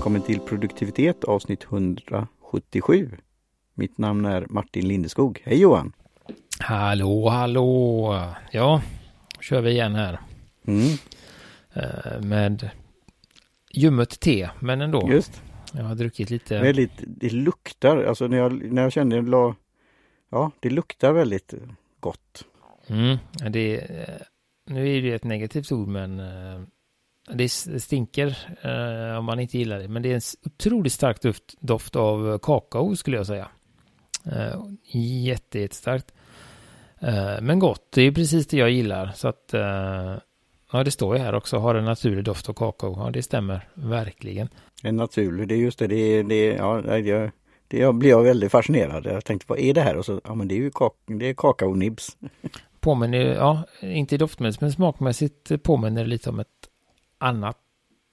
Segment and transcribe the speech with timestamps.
[0.00, 3.10] välkommen till produktivitet avsnitt 177.
[3.74, 5.42] Mitt namn är Martin Lindeskog.
[5.44, 5.92] Hej Johan!
[6.58, 8.24] Hallå, hallå!
[8.50, 8.82] Ja,
[9.40, 10.20] kör vi igen här.
[10.66, 10.88] Mm,
[11.72, 12.70] Eh, Med
[13.72, 15.08] ljummet te, men ändå.
[15.10, 15.42] just.
[15.72, 16.60] Jag har druckit lite.
[16.60, 19.54] Väldigt, det luktar, alltså när jag, när jag kände la,
[20.30, 21.54] Ja, det luktar väldigt
[22.00, 22.44] gott.
[22.86, 23.16] Mm,
[23.50, 23.86] det,
[24.66, 26.62] nu är det ett negativt ord, men eh,
[27.28, 29.88] det stinker eh, om man inte gillar det.
[29.88, 33.48] Men det är en otroligt stark doft, doft av kakao skulle jag säga.
[34.26, 34.60] Eh,
[35.24, 36.14] Jätte, jättestarkt.
[37.00, 39.12] Eh, Men gott, det är precis det jag gillar.
[39.14, 40.14] Så att, eh,
[40.72, 42.94] ja det står ju här också, har en naturlig doft av kakao.
[42.98, 44.48] Ja, det stämmer verkligen.
[44.82, 47.30] En naturlig, det är just det, det, det, ja, det,
[47.68, 49.06] det, blir jag väldigt fascinerad.
[49.06, 49.96] Jag tänkte, vad är det här?
[49.96, 52.16] Och så, ja men det är ju kak, det är kakaonibs.
[52.80, 56.69] Påminner, ja, inte doftmässigt, men smakmässigt påminner det lite om ett
[57.20, 57.56] annat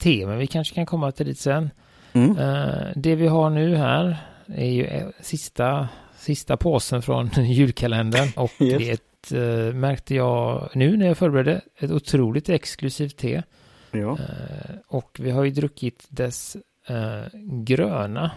[0.02, 0.26] te.
[0.26, 1.70] Men vi kanske kan komma till det sen.
[2.12, 2.38] Mm.
[2.38, 8.28] Eh, det vi har nu här är ju eh, sista, sista påsen från julkalendern.
[8.36, 8.78] Och Yes.
[8.78, 9.32] det är ett,
[9.68, 13.42] eh, märkte jag nu när jag förberedde, ett otroligt exklusivt te.
[13.90, 14.18] Ja,
[14.88, 16.56] och vi har ju druckit dess
[17.64, 18.30] gröna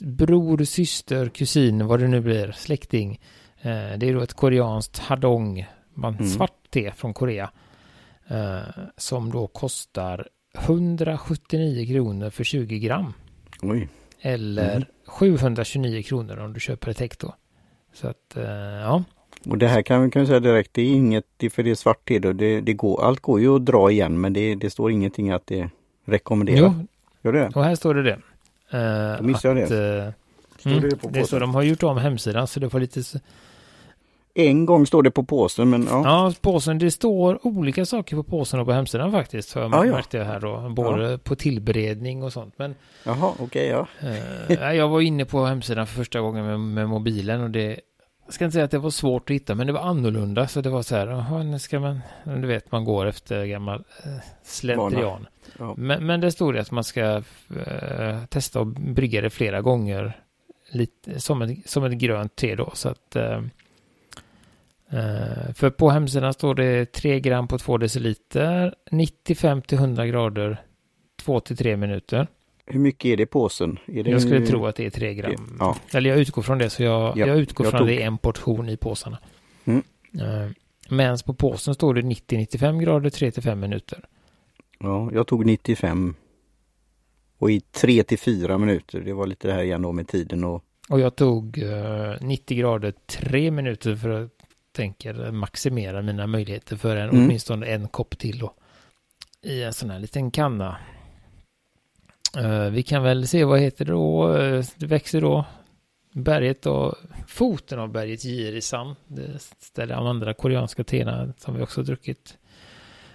[0.00, 3.20] bror, syster, kusin, vad det nu blir, släkting.
[3.62, 6.26] Det är då ett koreanskt hadong, man, Mm.
[6.28, 7.50] svart te från Korea.
[8.30, 8.58] Eh,
[8.96, 13.12] som då kostar 179 kronor för 20 gram.
[13.62, 13.88] oj.
[14.20, 14.84] Eller Mm.
[15.06, 17.32] 729 kronor om du köper ett hekto.
[17.94, 18.42] Så att, eh,
[18.82, 19.04] ja.
[19.46, 21.74] Och det här kan vi kan säga direkt, det är inget, det- för det är
[21.74, 24.70] svart te då, det, det går, allt går ju att dra igen men det, det
[24.70, 25.70] står ingenting att det
[26.04, 26.58] rekommenderar.
[26.58, 26.86] Jo,
[27.22, 27.50] Gör det?
[27.54, 28.18] och här står det det.
[28.78, 30.12] Eh, Då missade jag att, eh,
[30.64, 33.02] Mm, det på det är så de har gjort om hemsidan så det var lite
[34.38, 36.02] En gång står det på påsen men ja.
[36.04, 39.52] Ja, påsen, det står olika saker på påsen och på hemsidan faktiskt.
[39.52, 39.92] För Ja, ja.
[39.92, 42.54] märkte jag här då, både på tillberedning och sånt.
[42.56, 43.86] Men Jaha, okej ja.
[44.48, 47.80] eh, jag var inne på hemsidan för första gången med, med mobilen och det
[48.28, 50.48] jag ska inte säga att det var svårt att hitta, men det var annorlunda.
[50.48, 53.84] Så det var så här, jaha, nu ska man, du vet, man går efter gammal
[54.04, 54.10] eh,
[54.42, 55.26] slentrian.
[55.58, 55.74] Ja.
[55.76, 57.22] Men, men det stod det att man ska
[57.66, 60.20] eh, testa att brygga det flera gånger.
[60.72, 62.70] Lite, som, ett, som ett grönt te då.
[62.74, 63.40] Så att, eh,
[65.54, 68.74] för på hemsidan står det 3 gram på 2 deciliter.
[68.90, 70.62] 95 till 100 grader.
[71.22, 72.26] 2 till 3 minuter.
[72.66, 73.78] Hur mycket är det i påsen?
[73.86, 75.56] Är det Jag skulle tro att det är 3 gram.
[75.60, 75.76] Ja.
[75.94, 78.02] Eller jag utgår från det, så jag, Ja, jag utgår jag från att tog- det
[78.02, 79.18] är en portion i påsarna.
[79.64, 79.82] Mm.
[80.20, 80.50] Eh,
[80.90, 84.04] Medan på påsen står det 90-95 grader, 3 till 5 minuter.
[84.78, 86.14] Ja, jag tog 95.
[87.38, 89.00] Och i 3 till 4 minuter.
[89.00, 92.58] Det var lite det här igen då med tiden och Och jag tog eh, 90
[92.58, 94.30] grader 3 minuter för att
[94.78, 97.24] tänker maximera mina möjligheter för en, Mm.
[97.24, 98.54] åtminstone en kopp till då.
[99.42, 100.76] I en sån här liten kanna.
[102.36, 104.36] Eh, vi kan väl se vad heter det då.
[104.36, 105.44] Eh, det växer då
[106.12, 106.94] berget och
[107.26, 108.96] foten av berget Jirisan.
[109.06, 112.38] Det ställer de andra koreanska teerna som vi också druckit.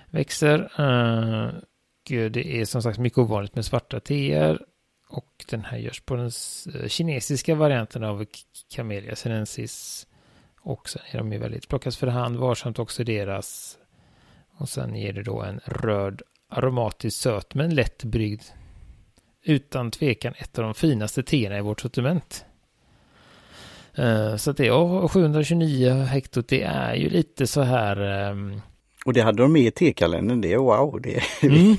[0.09, 0.59] Växer.
[0.63, 4.59] Och det är som sagt mycket ovanligt med svarta teer.
[5.07, 6.31] Och den här görs på den
[6.90, 8.25] kinesiska varianten av
[8.75, 10.07] Camellia sinensis.
[10.63, 13.78] Och sen är de ju väldigt plockas för hand, varsamt oxideras.
[14.57, 18.41] Och sen ger det då en röd aromatisk söt men lätt bryggd.
[19.46, 22.46] Utan tvekan ett av de finaste teerna i vårt sortiment.
[23.96, 27.97] Eh, Så att det är 729 hektot, det är ju lite så här...
[28.02, 28.62] ehm,
[29.06, 30.41] Och det hade de med i tekalendern.
[30.41, 31.02] Det är wow.
[31.02, 31.78] Det är, Mm.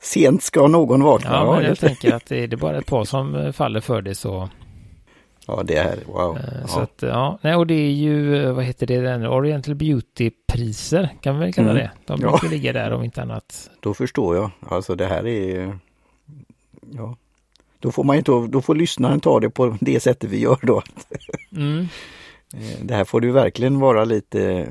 [0.00, 1.30] sent ska någon vakna.
[1.30, 4.14] Ja, men jag tänker att det är det bara ett par som faller för det
[4.14, 4.48] så
[5.46, 6.36] ja, det är wow.
[6.38, 6.82] Eh, Så Ja.
[6.82, 11.34] att, ja, nej, och det är ju, eh, vad heter det, den Oriental Beauty-priser, kan
[11.38, 11.82] vi väl kalla Mm.
[11.82, 11.90] det.
[12.06, 12.30] De Ja.
[12.30, 13.70] brukar ligga där om inte annat.
[13.80, 14.50] Då förstår jag.
[14.68, 15.78] Alltså det här är...
[16.92, 17.16] Ja.
[17.78, 20.82] Då får man inte, då får lyssnaren ta det på det sättet vi gör då.
[21.56, 21.88] Mm.
[22.54, 24.70] Eh, Det här får du verkligen vara lite,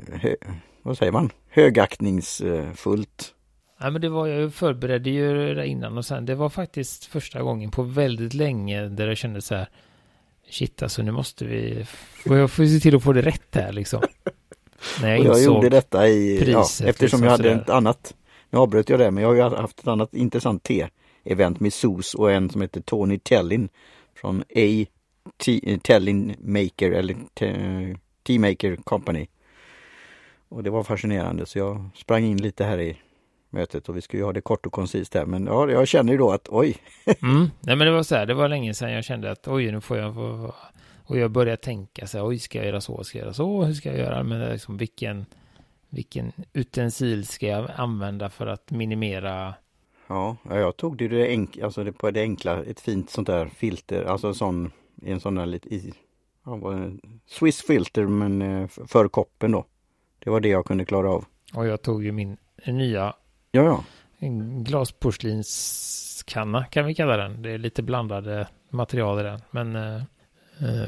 [0.82, 3.34] vad säger man, högaktningsfullt.
[3.80, 7.42] Ja, men det var, jag förberedde ju det innan och sen, det var faktiskt första
[7.42, 9.68] gången på väldigt länge där jag kände så här,
[10.50, 11.86] shit alltså nu måste vi,
[12.26, 14.02] får jag får se till att få det rätt här liksom.
[15.02, 18.14] När jag jag gjorde detta i, ja, priset, eftersom liksom jag hade ett annat,
[18.50, 22.14] nu avbröt jag det, men jag har ju haft ett annat intressant te-event med SOS
[22.14, 23.68] och en som heter Tony Tellin
[24.14, 24.86] från A
[25.44, 27.16] T- Tellin Maker eller
[28.26, 29.26] Tea-Maker Company.
[30.48, 32.96] Och det var fascinerande så jag sprang in lite här i
[33.54, 36.12] mötet och vi ska ju ha det kort och koncist här men ja, jag känner
[36.12, 36.76] ju då att oj,
[37.22, 39.72] mm, nej men det var så här, det var länge sedan jag kände att oj
[39.72, 40.54] nu får jag, få-
[41.06, 43.64] och jag började tänka så här, oj ska jag göra så, ska jag göra så,
[43.64, 45.26] hur ska jag göra, men liksom vilken,
[45.88, 49.54] vilken utensil ska jag använda för att minimera
[50.06, 53.26] Ja, ja, jag tog det, det, enk, alltså det på det enkla, ett fint sånt
[53.26, 54.70] där filter, alltså en sån,
[55.02, 55.92] en sån där lite i,
[56.44, 56.60] ja?
[57.26, 59.64] Swiss filter men eh, för koppen då.
[60.18, 61.24] Det var det jag kunde klara av.
[61.54, 62.36] Och jag tog ju min
[62.66, 63.14] nya
[63.54, 63.84] Ja, ja.
[64.62, 67.42] glasporslinskanna kan vi kalla den.
[67.42, 69.40] Det är lite blandade material i den.
[69.50, 70.02] Men eh, eh,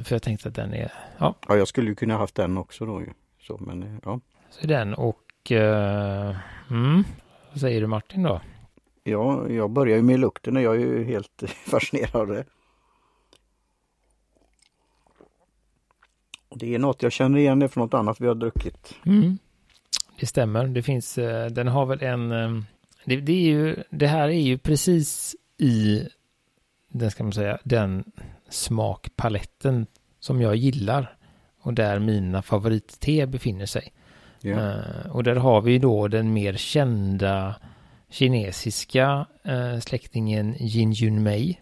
[0.02, 2.86] för jag tänkte att den är, ja, Ja, jag skulle ju kunna haft den också
[2.86, 3.08] då ju.
[3.40, 4.20] Så, men eh, ja.
[4.50, 6.36] så den och eh,
[6.70, 7.04] mm,
[7.50, 8.40] vad säger du Martin då?
[9.02, 12.44] Ja, jag börjar ju med lukten och jag är ju helt fascinerad av det.
[16.54, 18.94] Det är något jag känner igen det från något annat vi har druckit.
[19.06, 19.38] Mm.
[20.20, 20.66] Det stämmer.
[20.66, 22.62] Det finns, eh, den har väl en, eh,
[23.04, 26.02] det, det är ju, det här är ju precis i,
[26.88, 28.04] den ska man säga, den
[28.48, 29.86] smakpaletten
[30.20, 31.16] som jag gillar
[31.60, 33.92] och där mina favoritte befinner sig.
[34.42, 37.54] Eh, och där har vi då den mer kända
[38.10, 41.60] kinesiska eh, släktingen Yin Yun Mei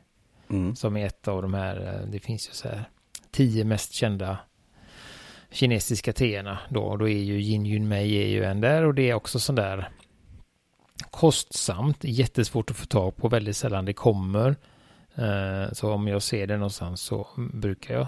[0.48, 0.76] Mm.
[0.76, 2.84] som är ett av de här, det finns ju så här
[3.30, 4.38] tio mest kända
[5.54, 6.80] kinesiska teerna då.
[6.80, 9.38] Och då är ju Yin Yun Mei är ju en där och det är också
[9.38, 9.88] sån där
[11.10, 14.56] kostsamt, jättesvårt att få tag på, väldigt sällan det kommer.
[15.14, 18.06] Eh, så om jag ser det någonstans så brukar jag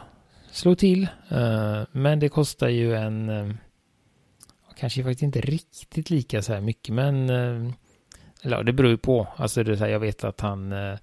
[0.50, 1.08] slå till.
[1.28, 3.54] Eh, men det kostar ju en, eh,
[4.78, 7.30] kanske faktiskt inte riktigt lika så här mycket, men
[8.42, 9.28] eller det beror ju på.
[9.36, 10.98] Alltså det är så här, jag vet att han eh,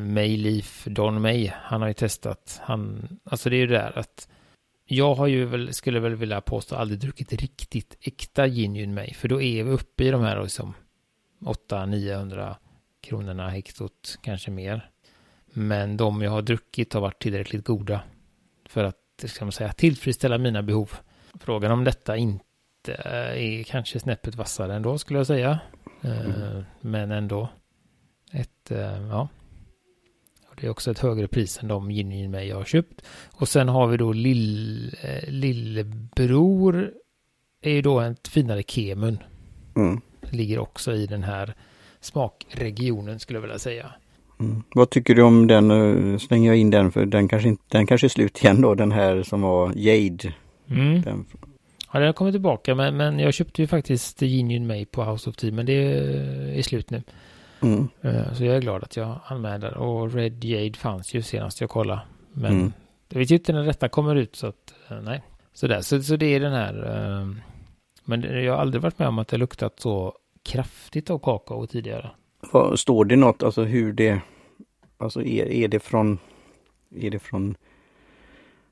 [0.00, 4.28] Mayleaf, Don May, han har ju testat, han, alltså det är ju det där att
[4.86, 9.14] jag har ju väl, skulle väl vilja påstå, aldrig druckit riktigt äkta gin Yun May,
[9.14, 10.74] för då är vi uppe i de här liksom
[11.40, 12.54] 800-900
[13.00, 14.90] kronorna hektot, kanske mer.
[15.46, 18.00] Men de jag har druckit har varit tillräckligt goda
[18.68, 20.92] för att, ska man säga, tillfredsställa mina behov.
[21.40, 22.44] Frågan om detta inte
[22.94, 25.58] är kanske snäppet vassare ändå, skulle jag säga.
[26.02, 27.48] Eh, Men ändå
[28.32, 29.28] ett, eh, ja.
[30.60, 33.02] Det är också ett högre pris än de gin May jag har köpt.
[33.32, 36.92] Och sen har vi då lill, eh, lillebror
[37.62, 39.18] är ju då ett finare Kemun.
[39.76, 40.00] Mm.
[40.30, 41.54] Ligger också i den här
[42.00, 43.86] smakregionen skulle jag vilja säga.
[44.40, 44.62] Mm.
[44.74, 45.70] Vad tycker du om den?
[45.70, 48.74] eh, Slänger jag in den för den kanske, inte, den kanske är slut igen då,
[48.74, 50.34] den här som var Jade.
[50.70, 51.02] Mm.
[51.02, 51.24] Den,
[51.92, 55.04] Ja, den har kommit tillbaka men, men jag köpte ju faktiskt Gin Yun May på
[55.04, 55.72] House of Tea men det
[56.58, 57.02] är slut nu.
[57.64, 57.88] Mm.
[58.02, 61.70] Eh, Så jag är glad att jag anmälde och Red Jade fanns ju senast jag
[61.70, 62.00] kollade.
[62.32, 62.72] Men Mm.
[63.08, 65.22] jag vet ju inte när detta kommer ut så att eh, nej.
[65.52, 66.74] Sådär, så, så det är den här.
[67.20, 67.28] eh,
[68.04, 72.10] Men jag har aldrig varit med om att det luktat så kraftigt av kakao tidigare.
[72.76, 74.20] Står det något, alltså hur det,
[74.98, 76.18] alltså är, är det från,
[76.94, 77.56] är det från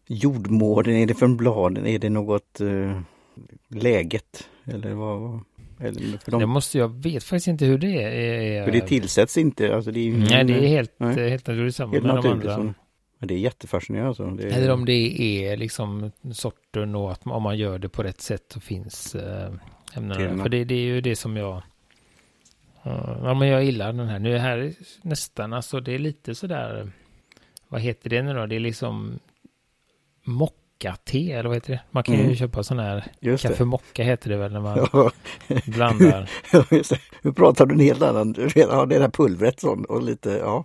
[0.07, 3.01] jordmården, är det från bladen, är det något eh,
[3.69, 4.49] läget?
[4.65, 5.21] Eller vad?
[5.21, 5.41] vad-
[5.83, 8.65] Eller, för, Det de, måste jag vet faktiskt inte hur det är.
[8.65, 11.31] för det tillsätts inte, alltså det är ju Nej, det är helt, Nej.
[11.31, 12.35] helt naturligt samma helt med de naturligt.
[12.51, 12.55] andra.
[12.57, 12.75] Som,
[13.19, 14.27] men det är jättefascinerande alltså.
[14.27, 18.03] Det är, Eller om det är liksom sorten och att om man gör det på
[18.03, 19.53] rätt sätt så finns äh,
[19.95, 20.43] ämnena.
[20.43, 21.63] För det, det är ju det som jag...
[22.83, 24.19] ja, men jag gillar den här.
[24.19, 26.91] Nu är här nästan, alltså det är lite sådär...
[27.69, 28.47] Vad heter det nu då?
[28.47, 29.19] Det är liksom
[30.91, 31.81] mocka-te, eller vad heter det?
[31.91, 32.35] Man kan ju Mm.
[32.37, 33.05] köpa sån här...
[33.21, 35.11] just Kaffe mocka heter det väl när man Ja,
[35.67, 36.31] blandar.
[36.71, 36.99] just det.
[37.23, 40.65] Nu pratar du en helt annan, du vet, ja, det där pulvret och lite, ja.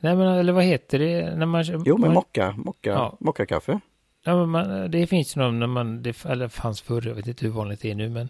[0.00, 1.36] Nej men eller vad heter det?
[1.36, 3.16] När man, Jo men man, mocka, mocka, Ja.
[3.20, 3.80] mockakaffe.
[4.24, 7.26] Ja, men man, det finns ju någon när man, det, eller fanns förr, jag vet
[7.26, 8.28] inte hur vanligt det är nu, men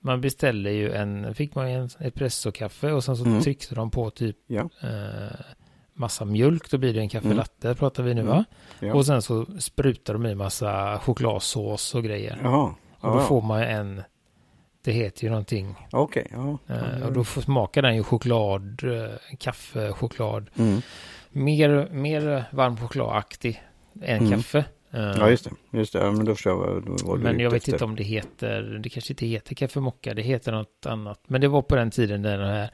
[0.00, 3.42] man beställer ju en, fick man en espressokaffe och sen så Mm.
[3.42, 4.60] tryckte de på typ Ja.
[4.82, 5.36] eh,
[5.94, 7.74] massa mjölk, då blir det en kaffe Mm.
[7.76, 8.32] pratar vi nu Mm.
[8.32, 8.44] va?
[8.80, 8.94] Ja.
[8.94, 12.38] Och sen så sprutar de i massa chokladsås och grejer.
[12.42, 12.74] Jaha.
[13.00, 14.02] Och då Ja, får man en,
[14.84, 16.58] det heter ju någonting, Okej, ja.
[16.74, 20.80] eh, och då smakar den ju choklad, eh, kaffe, choklad, Mm.
[21.30, 23.62] mer, mer varm chokladaktig
[24.02, 24.30] än Mm.
[24.32, 24.64] kaffe.
[24.90, 25.98] Eh, Ja just det, just det.
[25.98, 27.72] Ja, men då förstår jag vad, vad, Men jag vet efter.
[27.72, 31.20] inte om det heter, det kanske inte heter kaffemocka, det heter något annat.
[31.26, 32.70] Men det var på den tiden där de här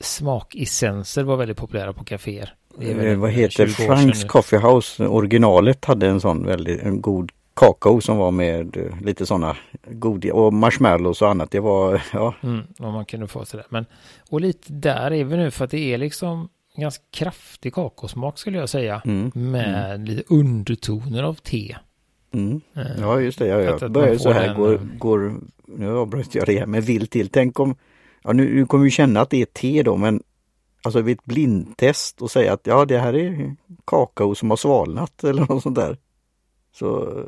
[0.00, 2.54] smakessenser var väldigt populära på kaféer.
[2.80, 4.24] Eh, en vad heter 20 år Franks.
[4.24, 5.06] Coffee House?
[5.06, 9.56] Originalet hade en sån väldigt en god kakao som var med eh, lite sådana
[9.90, 11.50] godiga och marshmallows och annat.
[11.50, 13.66] Det var, ja, Mm, om man kunde få sådär.
[13.70, 13.86] Men,
[14.30, 18.58] och lite där är vi nu för att det är liksom ganska kraftig kakaosmak skulle
[18.58, 19.02] jag säga.
[19.04, 21.76] mm, Med lite undertoner av te.
[22.34, 22.60] mm.
[22.76, 23.74] Eh, ja just det.
[23.74, 25.34] Att jag börjar så här, den, går, går,
[25.66, 27.28] nu avbröt jag det här med vill till.
[27.28, 27.76] Tänk om,
[28.28, 30.22] ja nu, nu kommer vi känna att det är te då, men
[30.82, 35.24] alltså vid ett blindtest och säga att ja det här är kakao som har svalnat
[35.28, 35.96] eller något sånt där.
[36.72, 37.22] Så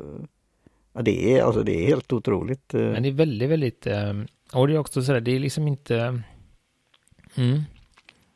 [0.93, 2.73] ja, det är alltså det är helt otroligt.
[2.73, 2.81] Eh.
[2.81, 6.21] Men det är väldigt, väldigt, ehm, och det är också sådär, det är liksom inte,
[7.35, 7.61] mm,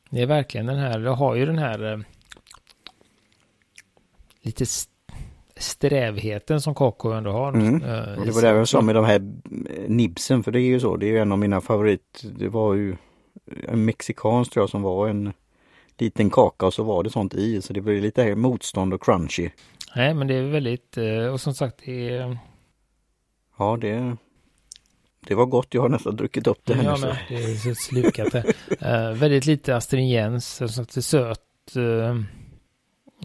[0.09, 2.03] Det är verkligen den här, jag har ju den här ehm,
[4.41, 4.65] lite
[5.57, 7.53] strävheten som kakao ändå har.
[7.53, 7.73] Mm.
[8.19, 9.21] Och det var det jag sa med de här
[9.87, 12.25] nibsen, för det är ju så, det är ju en av mina favorit.
[12.39, 12.95] Det var ju
[13.67, 15.33] en mexikansk tror jag som var en
[15.97, 19.49] liten kaka och så var det sånt i så det blir lite motstånd och crunchy.
[19.95, 22.37] Nej men det är väldigt eh, och som sagt det är...
[23.57, 24.17] Ja det
[25.27, 28.31] det var gott, jag har nästan druckit upp det här Ja, men det är slukat
[28.31, 28.43] det.
[28.81, 31.39] uh, väldigt lite astringens, så att det är söt.
[31.77, 32.21] Uh,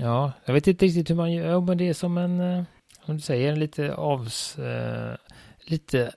[0.01, 2.65] ja, jag vet inte riktigt hur man gör, ja, men det är som en, uh,
[3.05, 4.59] som du säger, lite avs,
[5.59, 6.13] lite,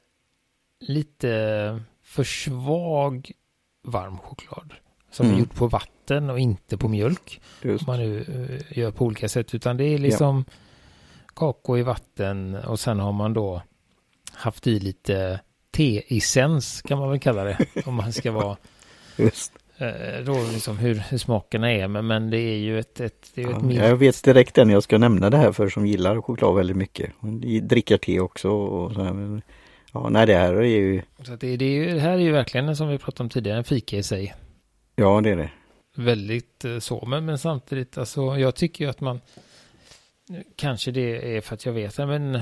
[0.80, 3.32] lite för svag
[3.84, 4.74] varm choklad.
[5.12, 5.36] Som mm.
[5.36, 7.42] är gjort på vatten och inte på mjölk.
[7.62, 7.88] Just.
[7.88, 10.54] Man nu gör på olika sätt, utan det är liksom ja.
[11.36, 13.62] kakao i vatten och sen har man då
[14.34, 15.40] haft i lite
[15.72, 17.58] te-essens kan man väl kalla det.
[17.86, 18.58] om man ska vara...
[19.18, 19.54] Just.
[19.84, 21.88] Eh, då liksom hur, hur smakerna är.
[21.88, 23.00] Men, men det är ju ett...
[23.00, 23.82] ett, det är ja, ett mild...
[23.82, 27.12] Jag vet direkt den jag ska nämna det här för som gillar choklad väldigt mycket.
[27.62, 28.50] Dricker te också.
[28.50, 29.42] Och så här.
[29.94, 31.02] Ja, nej det här är ju...
[31.24, 33.58] Så det, det, är ju, det här är ju verkligen som vi pratade om tidigare,
[33.58, 34.34] en fika i sig.
[34.96, 35.50] Ja, det är det.
[35.96, 39.20] Väldigt eh, så, men, men samtidigt, alltså jag tycker ju att man...
[40.56, 42.42] Kanske det är för att jag vet det, men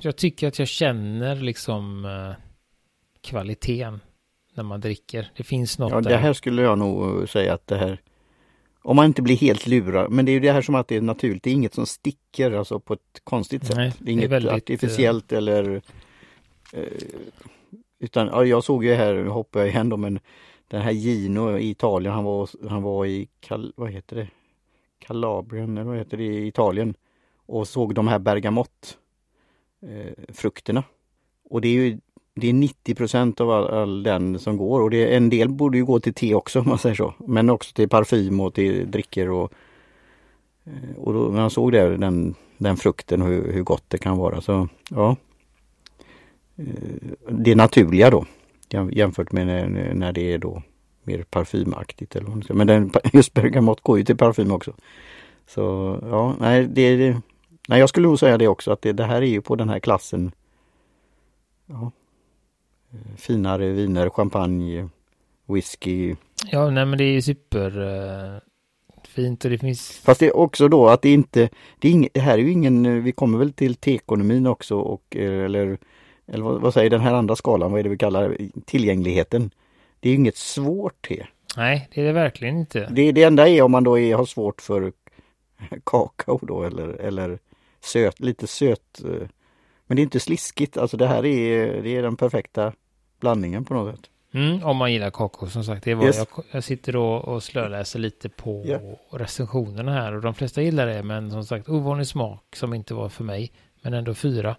[0.00, 2.44] jag tycker att jag känner liksom eh,
[3.20, 4.00] kvaliteten
[4.58, 5.30] när man dricker.
[5.36, 8.00] Det finns något Ja, det här skulle jag nog säga att det här
[8.82, 10.96] om man inte blir helt lurad, men det är ju det här som att det
[10.96, 13.76] är naturligt, det är inget som sticker alltså på ett konstigt sätt.
[13.76, 15.38] Nej, det är inget det är väldigt, artificiellt uh...
[15.38, 15.82] eller
[16.72, 16.82] eh,
[17.98, 20.20] utan ja, jag såg ju här, nu hoppar jag igen då, men
[20.68, 24.28] den här Gino i Italien, han var, han var i, Kal, vad heter det,
[24.98, 26.94] Kalabrien, eller vad heter det, i Italien
[27.46, 28.98] och såg de här bergamott
[29.82, 30.84] eh, frukterna.
[31.50, 31.98] Och det är ju
[32.40, 35.78] det är 90 procent av all, all, den som går och det, en del borde
[35.78, 37.14] ju gå till te också om man säger så.
[37.18, 39.52] Men också till parfym och till drickor och,
[40.64, 43.98] eh, och då, när man såg det, den, den frukten och hur, hur gott det
[43.98, 45.16] kan vara så ja.
[46.56, 46.64] Eh,
[47.28, 48.26] det naturliga då
[48.90, 50.62] jämfört med när, när det är då
[51.02, 52.16] mer parfymaktigt.
[52.16, 54.72] Eller Men den, just bergamott går ju till parfym också.
[55.46, 57.16] Så ja, nej det,
[57.68, 59.68] Nej, jag skulle nog säga det också att det, det här är ju på den
[59.68, 60.32] här klassen.
[61.66, 61.90] Ja,
[63.16, 64.88] finare viner, champagne,
[65.46, 66.14] whisky.
[66.50, 68.38] Ja, nej men det är ju super uh,
[69.08, 70.00] fint och det finns.
[70.04, 72.52] Fast det är också då att det inte, det, är ing, det här är ju
[72.52, 75.78] ingen, vi kommer väl till teekonomin också och eh, eller,
[76.26, 79.50] eller vad, vad, säger den här andra skalan, vad är det vi kallar tillgängligheten.
[80.00, 81.26] Det är inget svårt te.
[81.56, 82.88] Nej, det är det verkligen inte.
[82.90, 84.92] Det, det enda är om man då är, har svårt för
[85.84, 87.38] kakao då eller, eller
[87.80, 89.00] söt, lite söt.
[89.88, 92.72] Men det är inte sliskigt, alltså det här är, det är den perfekta
[93.20, 94.10] blandningen på något sätt.
[94.34, 95.84] Mm, om man gillar kakao som sagt.
[95.84, 96.16] Det var, yes.
[96.16, 98.82] jag, jag sitter då och slöläser lite på yeah.
[99.10, 103.08] recensionerna här och de flesta gillar det men som sagt ovanlig smak som inte var
[103.08, 103.52] för mig.
[103.82, 104.56] Men ändå fyra.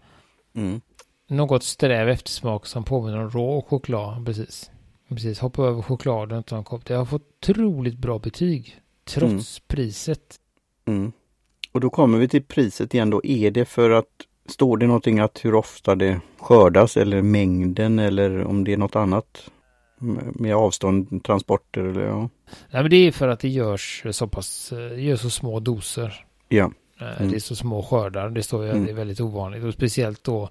[0.55, 0.81] Mm.
[1.27, 4.71] Något sträv eftersmak som påminner om rå choklad, precis.
[5.09, 6.85] Precis, hoppa över chokladen och ta en kopp.
[6.85, 8.81] Det har fått otroligt bra betyg.
[9.03, 9.67] Trots mm.
[9.67, 10.39] priset.
[10.85, 11.11] Mm.
[11.71, 13.21] Och då kommer vi till priset igen då.
[13.23, 14.05] Är det för att
[14.49, 18.95] Står det någonting att hur ofta det skördas eller mängden eller om det är något
[18.95, 19.49] annat?
[20.33, 22.29] Med avstånd, transporter eller ja?
[22.71, 26.25] Nej men det är för att det görs så pass, görs så små doser.
[26.47, 26.71] Ja.
[27.01, 27.31] Eh, mm.
[27.31, 28.29] Det är så små skördar.
[28.29, 28.85] Det står ju mm.
[28.85, 30.49] det är väldigt ovanligt och speciellt då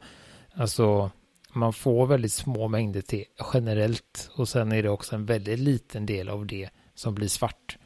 [0.54, 1.10] alltså
[1.52, 3.24] man får väldigt små mängder te
[3.54, 7.78] generellt och sen är det också en väldigt liten del av det som blir svart.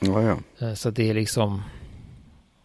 [0.00, 0.66] Ja, ja.
[0.66, 1.62] Eh, så det är liksom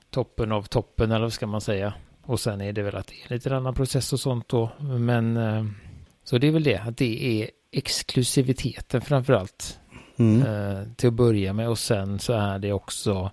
[0.10, 1.94] toppen av toppen eller vad ska man säga.
[2.26, 4.72] Och sen är det väl att det är lite annan process och sånt då.
[4.80, 5.66] Men eh,
[6.24, 9.80] så det är väl det att det är exklusiviteten framförallt.
[10.18, 10.42] Mm.
[10.42, 13.32] Eh, till att börja med och sen så är det också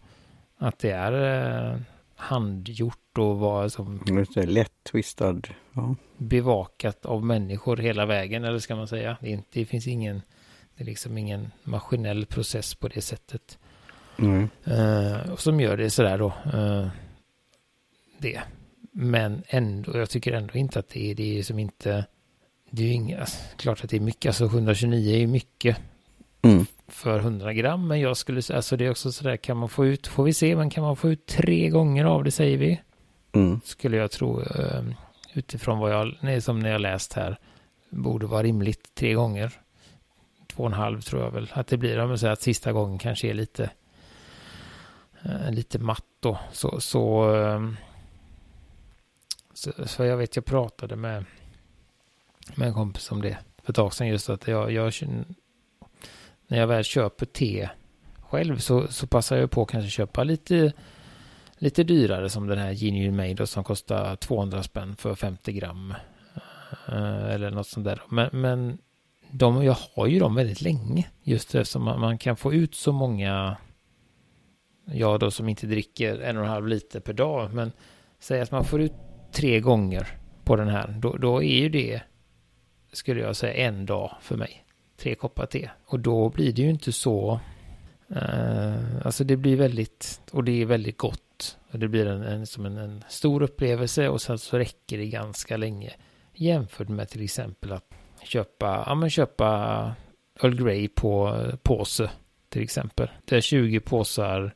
[0.59, 1.81] att det är eh,
[2.17, 4.01] handgjort och var som
[4.37, 5.41] lätt twistad.
[5.73, 5.95] Ja.
[6.17, 9.17] Bevakat av människor hela vägen eller ska man säga.
[9.21, 10.23] Det, inte, det finns ingen,
[10.77, 13.59] det är liksom ingen maskinell process på det sättet.
[14.19, 14.49] Mm.
[14.69, 16.33] Uh, som gör det sådär då.
[16.55, 16.89] Uh,
[18.19, 18.41] det.
[18.93, 22.07] Men ändå, jag tycker ändå inte att det är det är som inte...
[22.71, 25.77] Det är ju inga, alltså, klart att det är mycket, alltså 129 är ju mycket
[26.43, 26.67] mm.
[26.89, 27.89] för 100 gram.
[27.89, 30.33] Men jag skulle säga, alltså det är också sådär, kan man få ut, får vi
[30.33, 32.81] se, men kan man få ut tre gånger av det säger vi.
[33.33, 33.61] Mm.
[33.65, 34.83] Skulle jag tro, uh,
[35.35, 37.39] utifrån vad jag, nej, som när jag läst här,
[37.91, 39.53] borde vara rimligt tre gånger.
[40.53, 42.73] Två och en halv tror jag väl att det blir, om man säger att sista
[42.73, 43.71] gången kanske är lite
[45.23, 46.39] Eh, lite matt då.
[46.53, 47.77] Så, så, ehm,
[49.61, 51.25] så, så, jag vet, jag pratade med,
[52.55, 54.93] med en kompis om det för ett tag sedan just att jag, jag
[56.47, 57.69] när jag väl köper te
[58.21, 60.73] själv så, så passar jag på att kanske köpa lite,
[61.59, 65.95] lite dyrare som den här Genuine Made som kostar 200 spänn för 50 gram.
[66.89, 68.03] Eh, eller något sånt där.
[68.09, 68.79] Men, men
[69.31, 71.07] de, jag har ju dem väldigt länge.
[71.23, 73.57] Just eftersom man, man kan få ut så många,
[74.85, 77.55] jag då som inte dricker en och en halv liter per dag.
[77.55, 77.73] Men
[78.19, 80.07] säg att man får ut tre gånger
[80.45, 80.95] på den här.
[80.99, 82.03] Då, då är ju det,
[82.93, 84.65] skulle jag säga, en dag för mig.
[84.97, 85.71] Tre koppar te.
[85.85, 87.41] Och då blir det ju inte så
[88.09, 91.59] eh, alltså det blir väldigt, och det är väldigt gott.
[91.73, 95.07] Och det blir en, en som en, en, stor upplevelse och sen så räcker det
[95.07, 95.93] ganska länge.
[96.35, 97.85] Jämfört med till exempel att
[98.23, 99.93] köpa, ja men köpa
[100.43, 102.11] Earl Grey på eh, påse
[102.49, 103.11] till exempel.
[103.25, 104.55] Där 20 påsar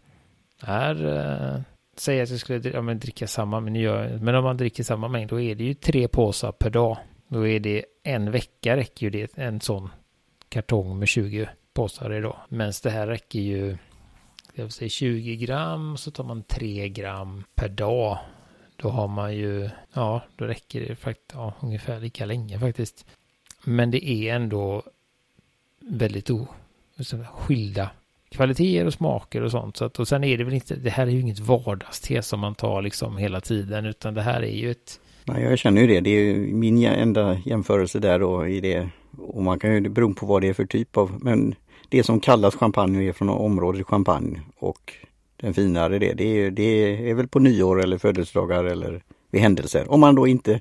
[0.61, 1.61] är, eh,
[2.01, 4.83] säga säg att jag skulle ja, men dricka samma, men, gör, men om man dricker
[4.83, 6.99] samma mängd då är det ju tre påsar per dag.
[7.29, 9.91] Då är det en vecka räcker ju det, en sån
[10.49, 12.37] kartong med 20 påsar idag.
[12.49, 13.77] Men det här räcker ju,
[14.55, 18.19] jag vill säga 20 gram, så tar man 3 gram per dag.
[18.77, 23.07] Då har man ju, ja, då räcker det faktiskt ja, ungefär lika länge faktiskt.
[23.65, 24.83] Men det är ändå
[25.81, 26.49] väldigt o,
[27.33, 27.91] skilda
[28.35, 29.76] kvaliteter och smaker och sånt.
[29.76, 32.41] Så att, och sen är det väl inte, det här är ju inget vardagste som
[32.41, 35.00] man tar liksom hela tiden, utan det här är ju ett...
[35.25, 36.00] Nej, jag känner ju det.
[36.00, 38.88] Det är ju min enda jämförelse där då i det.
[39.19, 41.55] Och man kan ju, bero på vad det är för typ av, men
[41.88, 44.93] det som kallas champagne är från området champagne och
[45.37, 49.91] den finare det, det är, det är väl på nyår eller födelsedagar eller vid händelser.
[49.91, 50.61] Om man då inte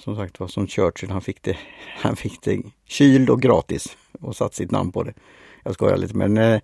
[0.00, 1.56] som sagt var som Churchill, han fick det,
[1.96, 5.14] han fick det kyld och gratis och satt sitt namn på det.
[5.66, 6.60] Jag skojar lite men eh,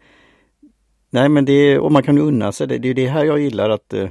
[1.11, 2.79] Nej men det, och man kan ju unna sig det.
[2.79, 4.09] Det är det här jag gillar att eh,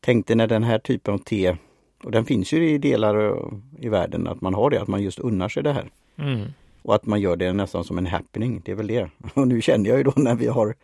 [0.00, 1.56] tänkte när den här typen av te,
[2.04, 3.38] och den finns ju i delar
[3.78, 5.90] i världen, att man har det, att man just unnar sig det här.
[6.16, 6.46] Mm.
[6.82, 9.10] Och att man gör det nästan som en happening, det är väl det.
[9.34, 10.74] Och nu känner jag ju då när vi har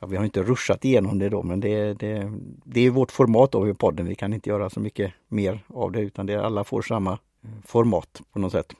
[0.00, 2.32] ja, Vi har inte ruschat igenom det då men det, det,
[2.64, 4.06] det är vårt format då i podden.
[4.06, 7.18] Vi kan inte göra så mycket mer av det utan det, alla får samma
[7.64, 8.74] format på något sätt.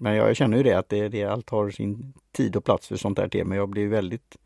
[0.00, 2.96] Men jag känner ju det att det, det, allt har sin tid och plats för
[2.96, 3.56] sånt här tema.
[3.56, 4.36] Jag blir väldigt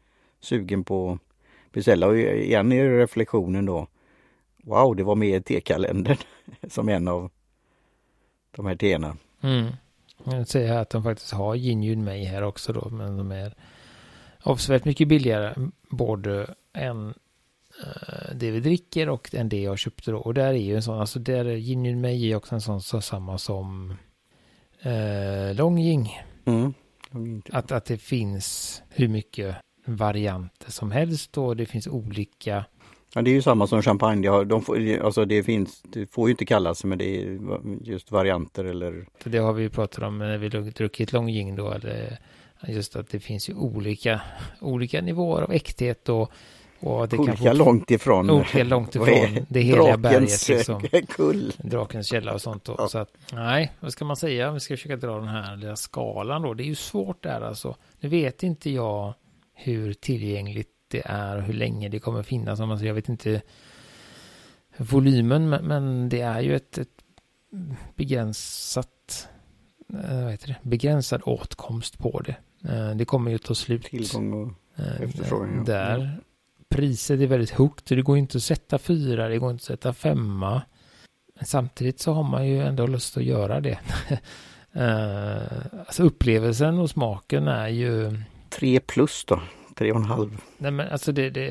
[0.41, 3.87] sugen på att beställa och igen i reflektionen då.
[4.63, 6.17] Wow, det var med i tekalendern
[6.69, 7.31] som en av
[8.51, 9.17] de här teerna.
[9.41, 9.73] Mm.
[10.25, 13.55] Jag ser här att de faktiskt har Ginjun mig här också då, men de är
[14.41, 15.55] avsevärt mycket billigare
[15.91, 17.15] både än
[17.83, 20.19] eh, det vi dricker och än det jag köpte då.
[20.19, 23.01] Och där är ju en sån, alltså där är Ginjun mig också en sån så
[23.01, 23.97] samma som
[24.87, 26.21] uh, Longjing.
[26.45, 26.75] Mm.
[27.53, 32.65] Att, att det finns hur mycket varianter som helst och det finns olika
[33.17, 34.23] Ja, det är ju samma som champagne.
[34.23, 37.39] De, har, de får, alltså det finns, det får ju inte kallas men det är
[37.83, 39.07] just varianter eller...
[39.25, 41.71] Det har vi ju pratat om när vi druckit Longjing då.
[41.71, 42.19] Eller
[42.69, 44.21] just att det finns ju olika,
[44.61, 46.33] olika nivåer av äkthet och,
[46.85, 48.31] och det olika kan långt ifrån.
[48.31, 50.49] Olika långt ifrån det hela berget.
[50.49, 51.53] Liksom, kull.
[51.59, 52.65] Drakens källa och sånt.
[52.65, 52.75] Då.
[52.79, 52.89] Ja.
[52.89, 54.51] Så att, nej, vad ska man säga?
[54.51, 56.55] Vi ska försöka dra den här lilla skalan då.
[56.55, 57.77] Det är ju svårt där alltså.
[58.01, 59.15] Nu vet inte jag
[59.55, 62.61] hur tillgängligt det är och hur länge det kommer finnas.
[62.61, 63.43] Alltså, jag vet inte
[64.77, 67.05] volymen, men det är ju ett, ett
[67.95, 69.29] begränsat
[69.93, 70.69] eh, vad heter det?
[70.69, 72.37] begränsad åtkomst på det.
[72.73, 73.85] Eh, det kommer ju ta slut.
[73.85, 74.53] Tillgång och
[74.85, 75.65] eh, efterfrågan.
[75.65, 76.21] Där.
[76.75, 79.67] Priset är väldigt högt, så det går inte att sätta fyra, det går inte att
[79.67, 80.63] sätta femma.
[81.35, 83.79] Men samtidigt så har man ju ändå lust att göra det.
[85.87, 88.21] alltså upplevelsen och smaken är ju...
[88.51, 89.41] Tre plus då?
[89.75, 90.41] tre och en halv.
[90.59, 91.47] Nej men alltså det, det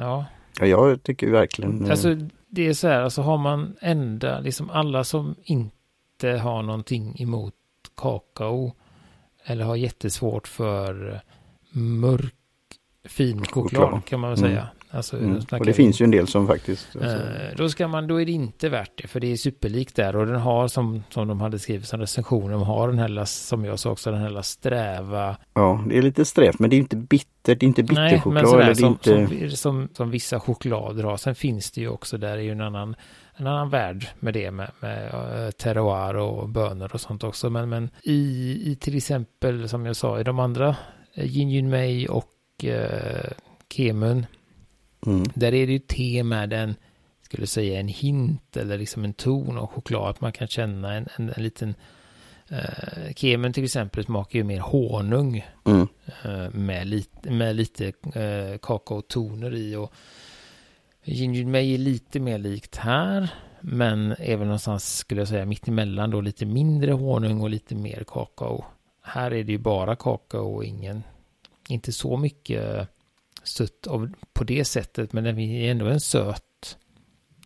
[0.00, 0.24] ja.
[0.60, 1.84] Ja, jag tycker verkligen.
[1.84, 2.16] Eh, alltså
[2.48, 7.54] det är så här, alltså har man ända, liksom alla som inte har någonting emot
[7.96, 8.72] kakao
[9.44, 11.20] eller har jättesvårt för
[11.72, 12.34] mörk
[13.08, 14.04] fin choklad, choklad.
[14.04, 14.60] kan man väl säga.
[14.60, 14.68] Mm.
[14.90, 15.40] Alltså, mm.
[15.50, 16.96] Och det finns ju en del som faktiskt...
[16.96, 17.16] Alltså.
[17.16, 20.16] Eh, då, ska man, då är det inte värt det, för det är superlikt där.
[20.16, 23.64] Och den har, som, som de hade skrivit som recension, de har den här, som
[23.64, 25.36] jag sa också, den här sträva...
[25.54, 28.34] Ja, det är lite strävt, men det är inte bittert, det är inte bitterchoklad.
[28.34, 29.50] Nej, men sådär, som, inte...
[29.50, 31.16] som, som, som, vissa choklader har.
[31.16, 32.96] Sen finns det ju också, där är ju en annan,
[33.36, 37.50] en annan värld med det, med, med uh, terroir och bönor och sånt också.
[37.50, 38.12] Men, men i,
[38.64, 40.68] i till exempel, som jag sa, i de andra,
[41.18, 43.32] uh, Yin Yun Mei och uh,
[43.70, 44.26] Kemun,
[45.06, 45.24] Mm.
[45.34, 46.74] Där är det ju te med en,
[47.22, 50.10] skulle säga en hint eller liksom en ton av choklad.
[50.10, 51.74] Att man kan känna en, en, en liten
[52.48, 55.46] eh, Kemen till exempel smakar ju mer honung.
[55.66, 55.88] Mm.
[56.24, 59.76] Eh, med, lite, med lite eh, kakaotoner i.
[59.76, 59.92] Och
[61.04, 63.28] Ginger May är lite mer likt här.
[63.60, 68.04] Men även någonstans skulle jag säga mitt emellan då lite mindre honung och lite mer
[68.06, 68.64] kakao
[69.08, 71.02] här är det ju bara kakao och ingen,
[71.68, 72.88] inte så mycket
[73.42, 76.76] sött av, på det sättet, men det är ändå en söt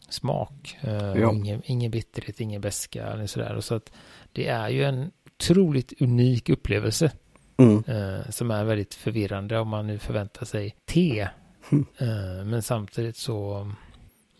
[0.09, 0.77] smak.
[0.81, 1.33] Eh, Ja.
[1.33, 3.55] ingen, ingen bitterhet, ingen beska eller sådär.
[3.55, 3.93] Och så att
[4.33, 7.13] det är ju en otroligt unik upplevelse
[7.57, 7.85] Mm.
[7.87, 11.29] eh, som är väldigt förvirrande om man nu förväntar sig te.
[11.73, 11.87] Mm.
[11.99, 13.71] Eh, men samtidigt så,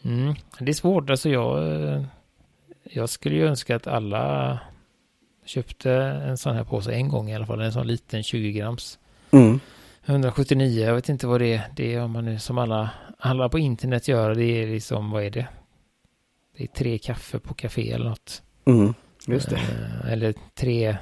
[0.03, 1.11] mm, det är svårt.
[1.11, 2.05] Alltså jag, eh,
[2.83, 4.59] jag skulle ju önska att alla
[5.45, 7.61] köpte en sån här påse en gång i alla fall.
[7.61, 8.99] En sån liten 20 grams.
[9.31, 9.61] Mm.
[10.07, 11.63] 179, jag vet inte vad det är.
[11.77, 14.35] Det är om man nu som alla, alla på internet gör.
[14.35, 15.47] Det är liksom, vad är det?
[16.57, 18.43] Det är tre kaffe på café eller något.
[18.65, 18.95] Mm.
[19.27, 19.57] Just det.
[19.57, 20.97] Eh, eller tre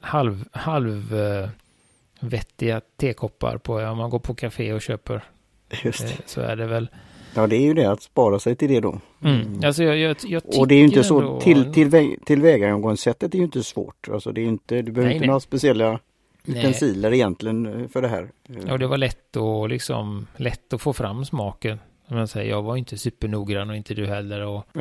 [0.00, 1.48] halv, halv eh,
[2.20, 5.24] vettiga tekoppar på, om man går på café och köper.
[5.84, 6.12] Just det.
[6.12, 6.88] eh, Så är det väl.
[7.34, 9.00] Ja, det är ju det att spara sig till det då.
[9.24, 9.60] Mm.
[9.64, 13.38] Alltså jag, jag, jag Och det är ju inte så, ändå- till, till, tillvägagångssättet är
[13.38, 14.08] ju inte svårt.
[14.12, 15.26] Alltså det är inte, du behöver Nej, inte nej.
[15.26, 15.98] några speciella
[16.44, 16.58] Nej.
[16.58, 18.30] utensiler egentligen eh, för det här.
[18.72, 21.78] Och det var lätt att liksom, lätt att få fram smaken.
[22.08, 24.40] Jag säger, jag var inte supernoggrann och inte du heller.
[24.40, 24.66] Och,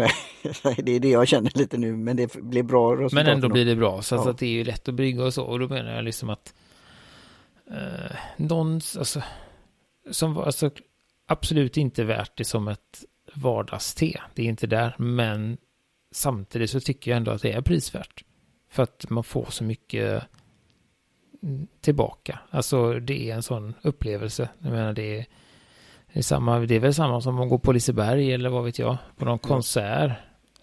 [0.78, 3.14] det är det jag känner lite nu, men det blir bra resultat.
[3.26, 4.02] men ändå blir det bra.
[4.02, 4.30] Så, Ja.
[4.30, 5.44] att det är ju lätt att brygga och så.
[5.44, 6.54] Och då menar jag liksom att
[7.72, 9.22] eh, någons, alltså,
[10.12, 10.72] som var, alltså,
[11.28, 14.22] absolut inte värt det som ett vardagste.
[14.34, 14.96] Det är inte där.
[14.98, 15.58] Men
[16.12, 18.24] samtidigt så tycker jag ändå att det är prisvärt.
[18.72, 20.24] För att man får så mycket
[21.82, 22.40] tillbaka.
[22.50, 24.50] Alltså det är en sån upplevelse.
[24.60, 25.26] Jag menar det är,
[26.14, 28.80] det är, samma, det är väl samma som att gå på Liseberg eller vad vet
[28.80, 28.98] jag.
[29.18, 30.12] På någon konsert.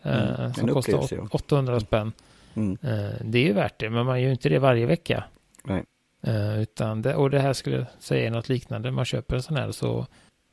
[0.02, 1.28] Mm, eh, som kostar upplevelse, ja.
[1.30, 2.12] 800 spänn.
[2.54, 2.78] Mm.
[2.82, 5.24] Eh, det är ju värt det, men man gör ju inte det varje vecka.
[6.22, 8.90] Eh, utan det, och det här skulle jag säga är något liknande.
[8.90, 10.06] Man köper en sån här så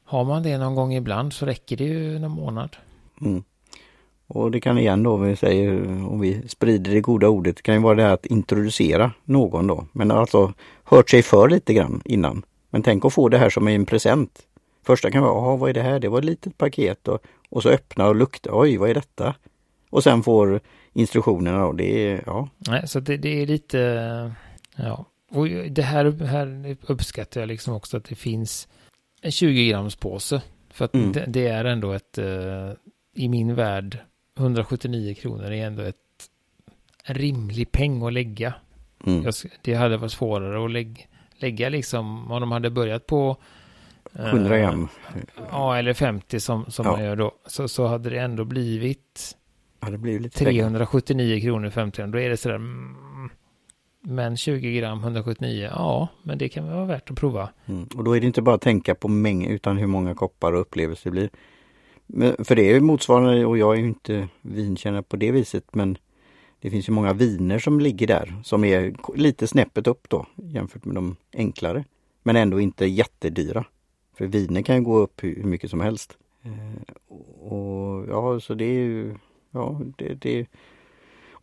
[0.03, 2.77] har man det någon gång ibland så räcker det ju någon månad.
[3.21, 3.43] Mm.
[4.27, 7.81] Och det kan igen då, vi säger, om vi sprider det goda ordet, kan ju
[7.81, 9.85] vara det här att introducera någon då.
[9.91, 12.45] Men alltså hört sig för lite grann innan.
[12.69, 14.39] Men tänk att få det här som en present.
[14.85, 15.99] Första kan vara, "Jaha, vad är det här?
[15.99, 19.35] Det var ett litet paket och, och så öppna och lukta, oj vad är detta?
[19.89, 20.59] Och sen får
[20.93, 24.31] instruktionerna då, det är, ja, Nej, så det, det är lite,
[24.75, 25.05] ja.
[25.31, 28.67] Och det här, här uppskattar jag liksom också att det finns
[29.21, 30.41] en 20 grams påse.
[30.69, 31.11] För att Mm.
[31.11, 32.71] det, det är ändå ett, eh,
[33.15, 33.97] i min värld,
[34.37, 35.95] 179 kronor är ändå ett
[37.07, 38.53] en rimlig peng att lägga.
[39.05, 41.01] mm, Jag, det hade varit svårare att lägga,
[41.37, 43.37] lägga liksom, om de hade börjat på
[44.13, 44.87] eh, 100 gram.
[45.51, 46.91] Ja, eller 50 som, som Ja.
[46.91, 47.31] man gör då.
[47.45, 49.35] Så, så hade det ändå blivit
[49.79, 50.29] Ja, det pengar.
[50.29, 52.55] 379 kronor 50 Då är det sådär.
[52.55, 53.29] Mm,
[54.01, 55.69] men 20 gram 179.
[55.73, 57.49] Ja, men det kan vara värt att prova.
[57.65, 57.87] Mm.
[57.95, 60.61] Och då är det inte bara att tänka på mängd utan hur många koppar och
[60.61, 61.29] upplevelser det blir.
[62.37, 65.97] För det är ju motsvarande och jag är ju inte vinkännare på det viset men
[66.59, 70.85] det finns ju många viner som ligger där som är lite snäppet upp då jämfört
[70.85, 71.85] med de enklare.
[72.23, 73.65] Men ändå inte jättedyra.
[74.17, 76.17] För viner kan ju gå upp hur, mycket som helst.
[76.43, 76.93] Eh,
[77.49, 79.15] och ja, så det är ju,
[79.51, 80.47] ja, det, det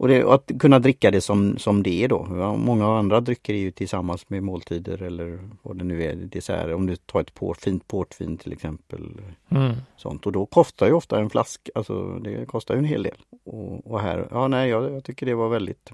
[0.03, 2.27] och det, att kunna dricka det som, som det är då.
[2.31, 6.15] Ja, många andra drycker är ju tillsammans med måltider eller vad det nu är.
[6.15, 6.73] Dessert.
[6.75, 9.11] Om du tar ett port, fint portvin till exempel.
[9.49, 9.73] Mm.
[9.97, 10.27] Sånt.
[10.27, 13.17] Och då kostar ju ofta en flaska, alltså det kostar ju en hel del.
[13.45, 15.91] Och, och här, ja nej jag, jag tycker det var väldigt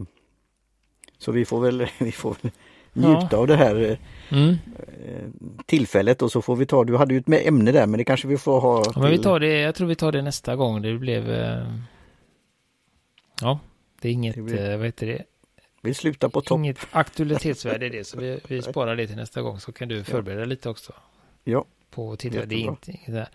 [1.18, 2.52] Så vi får väl, vi får väl
[2.92, 3.98] njuta av det här
[4.30, 4.48] Mm.
[4.50, 5.28] eh,
[5.66, 8.28] tillfället och så får vi ta, du hade ju ett ämne där men det kanske
[8.28, 10.82] vi får ha Ja, men vi tar det, jag tror vi tar det nästa gång.
[10.82, 11.30] Det blev...
[11.30, 11.66] Eh,
[13.40, 13.58] ja,
[14.00, 15.22] det är inget, Det blir- eh, vad heter det?
[15.82, 16.58] vi slutar på topp.
[16.58, 18.04] Inget aktualitetsvärde i det.
[18.04, 19.60] Så vi, vi sparar det till nästa gång.
[19.60, 20.92] Så kan du förbereda lite också.
[21.44, 21.64] Ja.
[21.90, 22.44] På titta.
[22.46, 23.28] Det är inte inget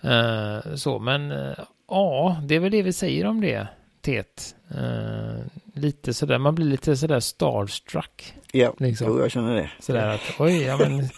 [0.00, 0.58] där.
[0.68, 3.66] Eh, så, men eh, ja, det är väl det vi säger om det.
[4.00, 4.54] Tet.
[4.70, 8.34] Eh, lite sådär, man blir lite sådär starstruck.
[8.52, 9.06] Ja, Liksom.
[9.08, 9.70] jo, jag känner det.
[9.80, 11.08] Sådär att oj, ja men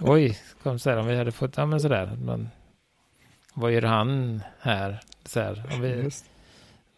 [0.00, 2.48] oj, kom så här om vi hade fått, ja men sådär, man,
[3.54, 5.00] vad gör han här?
[5.24, 6.24] Så här, om vi, Just.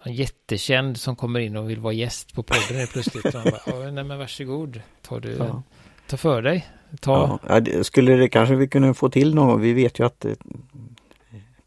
[0.04, 3.24] En jättekänd som kommer in och vill vara gäst på podden helt plötsligt.
[3.24, 5.62] Och han bara, "Ja, nej men varsågod, ta, du, Ja.
[6.08, 6.66] ta för dig.
[7.00, 10.32] Ta, Ja, skulle det kanske vi kunna få till någon, vi vet ju att eh,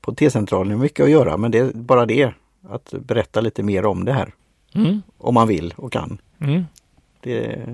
[0.02, 2.34] på T-centralen är mycket att göra men det är bara det
[2.70, 4.34] att berätta lite mer om det här.
[4.76, 6.18] mm, Om man vill och kan.
[6.42, 6.66] mm,
[7.22, 7.68] Det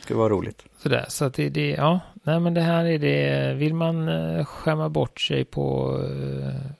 [0.00, 0.64] skulle vara roligt.
[0.82, 4.44] sådär, så att det, det, ja, nej men det här är det, vill man eh,
[4.44, 6.70] skämma bort sig på, eh,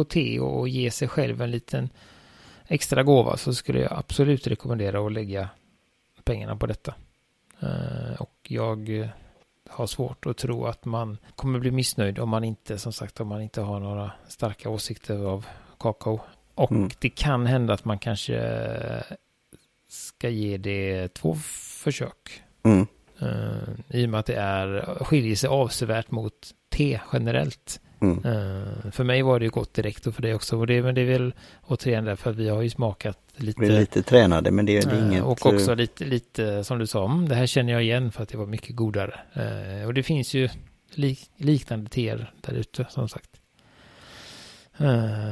[0.00, 1.88] på te och ge sig själv en liten
[2.66, 5.48] extra gåva så skulle jag absolut rekommendera att lägga
[6.24, 6.94] pengarna på detta.
[7.60, 9.08] Eh, och jag eh,
[9.68, 13.28] har svårt att tro att man kommer bli missnöjd om man inte, som sagt, om
[13.28, 15.46] man inte har några starka åsikter av
[15.78, 16.20] kakao.
[16.54, 16.90] Och Mm.
[16.98, 19.16] det kan hända att man kanske eh,
[19.88, 21.34] ska ge det två
[21.84, 22.42] försök.
[22.62, 22.86] Mm.
[23.88, 27.80] I och med att det är, skiljer sig avsevärt mot te generellt.
[28.00, 28.24] Mm.
[28.24, 30.58] Uh, för mig var det ju gott direkt och för dig också.
[30.58, 33.60] Och det, men det är väl återigen därför att vi har ju smakat lite.
[33.60, 35.22] Vi är lite tränade men det, det är uh, inget.
[35.22, 38.28] Och också lite, lite som du sa, mm, det här känner jag igen för att
[38.28, 39.20] det var mycket godare.
[39.86, 40.48] och det finns ju
[40.90, 43.30] lik, liknande teer där ute som sagt.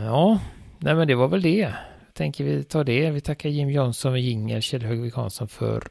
[0.06, 0.40] ja,
[0.78, 1.72] nej men det var väl det.
[2.12, 3.10] Tänker vi ta det.
[3.10, 5.82] Vi tackar Jim Johnson och Jinger, Kjell Högvik Hansson för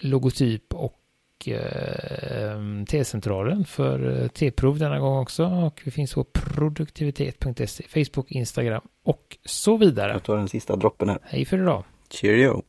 [0.00, 0.99] logotyp och
[1.48, 5.44] eh, T-centralen för eh, T-prov denna gång också.
[5.44, 10.12] Och vi finns på produktivitet.se, Facebook, Instagram och så vidare.
[10.12, 11.18] Jag tar den sista droppen här.
[11.22, 11.84] Hej för idag.
[12.10, 12.62] Cheerio!